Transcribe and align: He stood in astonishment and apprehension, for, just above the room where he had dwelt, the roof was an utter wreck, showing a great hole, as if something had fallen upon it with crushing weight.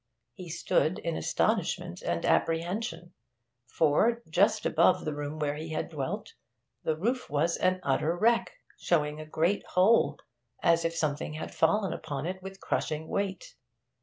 He 0.33 0.49
stood 0.49 0.97
in 0.97 1.15
astonishment 1.15 2.01
and 2.01 2.25
apprehension, 2.25 3.13
for, 3.67 4.23
just 4.27 4.65
above 4.65 5.05
the 5.05 5.13
room 5.13 5.37
where 5.37 5.53
he 5.53 5.69
had 5.69 5.89
dwelt, 5.91 6.33
the 6.83 6.95
roof 6.97 7.29
was 7.29 7.55
an 7.57 7.79
utter 7.83 8.17
wreck, 8.17 8.51
showing 8.79 9.19
a 9.21 9.27
great 9.27 9.63
hole, 9.63 10.17
as 10.63 10.83
if 10.85 10.95
something 10.95 11.33
had 11.33 11.53
fallen 11.53 11.93
upon 11.93 12.25
it 12.25 12.41
with 12.41 12.59
crushing 12.59 13.09
weight. 13.09 13.53